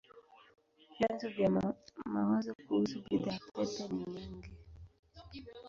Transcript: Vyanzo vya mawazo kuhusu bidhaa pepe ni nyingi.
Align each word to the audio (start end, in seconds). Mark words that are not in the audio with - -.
Vyanzo 0.95 1.27
vya 1.35 1.49
mawazo 2.13 2.51
kuhusu 2.65 2.95
bidhaa 3.03 3.39
pepe 3.53 3.83
ni 3.93 4.03
nyingi. 4.13 4.49